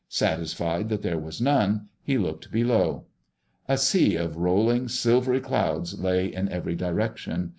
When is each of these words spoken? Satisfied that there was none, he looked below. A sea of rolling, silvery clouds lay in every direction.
Satisfied 0.09 0.89
that 0.89 1.03
there 1.03 1.19
was 1.19 1.39
none, 1.39 1.87
he 2.01 2.17
looked 2.17 2.51
below. 2.51 3.05
A 3.67 3.77
sea 3.77 4.15
of 4.15 4.35
rolling, 4.35 4.87
silvery 4.87 5.39
clouds 5.41 5.99
lay 5.99 6.25
in 6.25 6.49
every 6.49 6.73
direction. 6.75 7.49